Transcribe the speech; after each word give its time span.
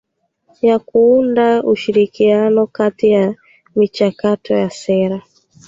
ya 0.61 0.79
kuunda 0.79 1.63
ushirikiano 1.63 2.67
kati 2.67 3.09
ya 3.11 3.35
michakato 3.75 4.53
ya 4.55 4.69
sera 4.69 5.21